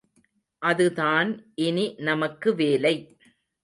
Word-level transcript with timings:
அது 0.61 0.93
தான் 0.93 1.29
இனி 1.59 1.95
நமக்கு 1.99 2.49
வேலை. 2.55 2.95